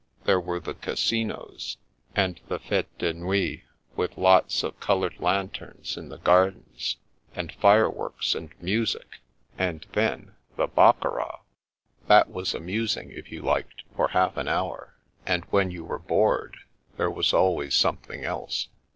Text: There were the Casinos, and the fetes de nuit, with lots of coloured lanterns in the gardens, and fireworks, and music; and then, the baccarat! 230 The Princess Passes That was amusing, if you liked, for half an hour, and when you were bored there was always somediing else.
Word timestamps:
There 0.23 0.39
were 0.41 0.59
the 0.59 0.73
Casinos, 0.73 1.77
and 2.15 2.41
the 2.47 2.57
fetes 2.57 2.89
de 2.97 3.13
nuit, 3.13 3.61
with 3.95 4.17
lots 4.17 4.63
of 4.63 4.79
coloured 4.79 5.19
lanterns 5.19 5.95
in 5.95 6.09
the 6.09 6.17
gardens, 6.17 6.97
and 7.35 7.51
fireworks, 7.53 8.33
and 8.33 8.49
music; 8.59 9.19
and 9.59 9.85
then, 9.93 10.33
the 10.57 10.65
baccarat! 10.65 11.41
230 12.07 12.07
The 12.07 12.07
Princess 12.07 12.07
Passes 12.07 12.07
That 12.07 12.31
was 12.33 12.53
amusing, 12.55 13.11
if 13.11 13.31
you 13.31 13.41
liked, 13.43 13.83
for 13.95 14.07
half 14.07 14.37
an 14.37 14.47
hour, 14.47 14.95
and 15.27 15.45
when 15.51 15.69
you 15.69 15.85
were 15.85 15.99
bored 15.99 16.57
there 16.97 17.11
was 17.11 17.31
always 17.31 17.75
somediing 17.75 18.23
else. 18.23 18.69